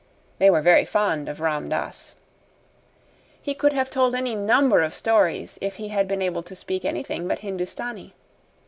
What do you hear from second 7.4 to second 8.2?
Hindustani.